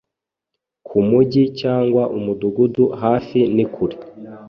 Kumujyi 0.87 1.43
cyangwa 1.59 2.03
Umudugudu 2.17 2.83
hafi 3.01 3.39
ni 3.55 3.65
kure 3.73 3.97